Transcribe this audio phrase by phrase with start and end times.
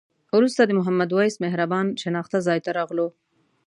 [0.35, 3.07] وروسته د محمد وېس مهربان شناخته ځای ته راغلو.